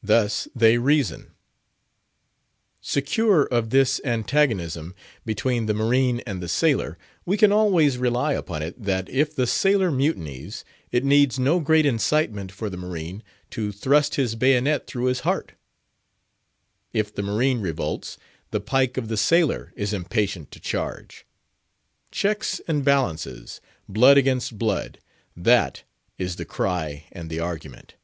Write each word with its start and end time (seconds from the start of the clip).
Thus 0.00 0.46
they 0.54 0.78
reason: 0.78 1.32
Secure 2.80 3.44
of 3.44 3.70
this 3.70 4.00
antagonism 4.04 4.94
between 5.24 5.66
the 5.66 5.74
marine 5.74 6.20
and 6.20 6.40
the 6.40 6.48
sailor, 6.48 6.98
we 7.24 7.36
can 7.36 7.50
always 7.52 7.98
rely 7.98 8.32
upon 8.32 8.62
it, 8.62 8.80
that 8.82 9.08
if 9.08 9.34
the 9.34 9.46
sailor 9.46 9.90
mutinies, 9.92 10.64
it 10.92 11.04
needs 11.04 11.38
no 11.38 11.58
great 11.60 11.86
incitement 11.86 12.50
for 12.52 12.68
the 12.70 12.76
marine 12.76 13.22
to 13.50 13.70
thrust 13.72 14.14
his 14.16 14.34
bayonet 14.36 14.86
through 14.88 15.04
his 15.06 15.20
heart; 15.20 15.52
if 16.92 17.12
the 17.14 17.22
marine 17.22 17.60
revolts, 17.60 18.18
the 18.50 18.60
pike 18.60 18.96
of 18.96 19.06
the 19.08 19.16
sailor 19.16 19.72
is 19.76 19.92
impatient 19.92 20.50
to 20.52 20.60
charge. 20.60 21.26
Checks 22.12 22.60
and 22.68 22.84
balances, 22.84 23.60
blood 23.88 24.18
against 24.18 24.58
blood, 24.58 24.98
that 25.36 25.82
is 26.18 26.36
the 26.36 26.44
cry 26.44 27.04
and 27.12 27.30
the 27.30 27.38
argument. 27.40 27.94